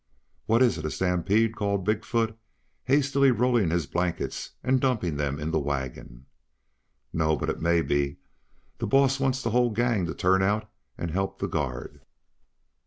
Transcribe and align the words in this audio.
"What 0.47 0.63
is 0.63 0.79
it, 0.79 0.85
a 0.85 0.89
stampede?" 0.89 1.55
called 1.55 1.85
Big 1.85 2.03
foot, 2.03 2.35
hastily 2.85 3.29
rolling 3.29 3.69
his 3.69 3.85
blankets 3.85 4.53
and 4.63 4.81
dumping 4.81 5.15
them 5.17 5.39
in 5.39 5.51
the 5.51 5.59
wagon. 5.59 6.25
"No; 7.13 7.35
but 7.35 7.51
it 7.51 7.61
may 7.61 7.83
be. 7.83 8.17
The 8.79 8.87
boss 8.87 9.19
wants 9.19 9.43
the 9.43 9.51
whole 9.51 9.69
gang 9.69 10.07
to 10.07 10.15
turn 10.15 10.41
out 10.41 10.67
and 10.97 11.11
help 11.11 11.37
the 11.37 11.47
guard." 11.47 12.01